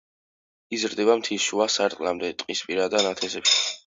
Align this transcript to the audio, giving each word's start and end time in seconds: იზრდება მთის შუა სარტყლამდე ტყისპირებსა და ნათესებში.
იზრდება 0.77 1.17
მთის 1.19 1.45
შუა 1.47 1.67
სარტყლამდე 1.73 2.31
ტყისპირებსა 2.39 2.89
და 2.95 3.03
ნათესებში. 3.09 3.61